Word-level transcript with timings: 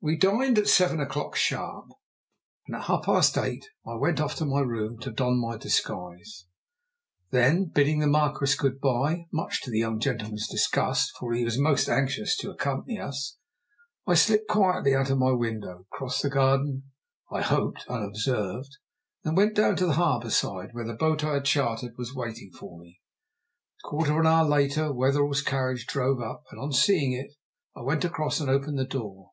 We 0.00 0.16
dined 0.16 0.58
at 0.58 0.68
seven 0.68 1.00
o'clock 1.00 1.34
sharp, 1.34 1.86
and 2.68 2.76
at 2.76 2.84
half 2.84 3.06
past 3.06 3.36
eight 3.36 3.68
I 3.84 3.94
went 3.96 4.20
off 4.20 4.36
to 4.36 4.44
my 4.44 4.60
room 4.60 5.00
to 5.00 5.10
don 5.10 5.40
my 5.40 5.56
disguise; 5.56 6.46
then, 7.32 7.64
bidding 7.64 7.98
the 7.98 8.06
Marquis 8.06 8.54
good 8.56 8.80
bye 8.80 9.26
much 9.32 9.60
to 9.62 9.72
the 9.72 9.80
young 9.80 9.98
gentleman's 9.98 10.46
disgust, 10.46 11.10
for 11.18 11.32
he 11.32 11.42
was 11.42 11.58
most 11.58 11.88
anxious 11.88 12.36
to 12.36 12.50
accompany 12.52 13.00
us 13.00 13.38
I 14.06 14.14
slipped 14.14 14.46
quietly 14.48 14.94
out 14.94 15.10
of 15.10 15.18
my 15.18 15.32
window, 15.32 15.84
crossed 15.90 16.22
the 16.22 16.30
garden 16.30 16.84
I 17.32 17.42
hoped 17.42 17.84
unobserved 17.88 18.76
and 19.24 19.30
then 19.30 19.34
went 19.34 19.56
down 19.56 19.74
to 19.78 19.86
the 19.86 19.94
harbour 19.94 20.30
side, 20.30 20.70
where 20.74 20.86
the 20.86 20.94
boat 20.94 21.24
I 21.24 21.34
had 21.34 21.44
chartered 21.44 21.98
was 21.98 22.14
waiting 22.14 22.52
for 22.56 22.78
me. 22.78 23.00
A 23.84 23.88
quarter 23.88 24.12
of 24.12 24.20
an 24.20 24.26
hour 24.28 24.48
later 24.48 24.92
Wetherell's 24.92 25.42
carriage 25.42 25.86
drove 25.88 26.22
up, 26.22 26.44
and 26.52 26.60
on 26.60 26.70
seeing 26.70 27.14
it 27.14 27.32
I 27.76 27.80
went 27.82 28.04
across 28.04 28.38
and 28.38 28.48
opened 28.48 28.78
the 28.78 28.84
door. 28.86 29.32